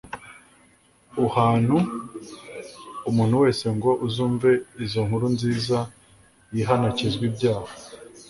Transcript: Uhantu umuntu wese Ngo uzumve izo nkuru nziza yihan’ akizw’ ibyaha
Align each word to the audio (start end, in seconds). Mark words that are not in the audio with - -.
Uhantu 1.25 1.77
umuntu 3.09 3.35
wese 3.43 3.65
Ngo 3.77 3.91
uzumve 4.05 4.49
izo 4.85 5.01
nkuru 5.07 5.27
nziza 5.35 5.77
yihan’ 6.55 6.81
akizw’ 6.91 7.21
ibyaha 7.29 7.71